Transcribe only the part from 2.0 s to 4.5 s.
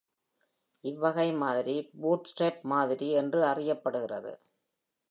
bootstrap மாதிரி என்று அறியப்படுகின்றது.